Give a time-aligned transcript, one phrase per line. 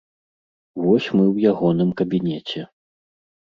[0.85, 2.65] Вось мы ў ягоным кабінеце.